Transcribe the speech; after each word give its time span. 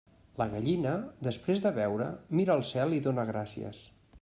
La 0.41 0.45
gallina, 0.53 0.93
després 1.27 1.61
de 1.67 1.73
beure, 1.77 2.09
mira 2.41 2.57
al 2.61 2.65
cel 2.73 2.99
i 2.99 3.03
dóna 3.09 3.29
gràcies. 3.31 3.87